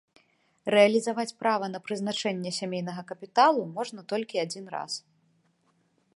[0.75, 4.91] Рэалізаваць права на прызначэнне сямейнага капіталу можна толькі адзін раз.